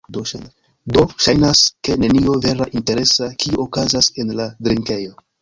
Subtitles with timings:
[0.95, 5.17] Do, ŝajnas, ke nenio vera interesa, kiu okazas en la drinkejo